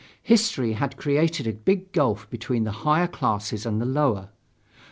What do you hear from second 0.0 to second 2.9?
History has created a big gulf between the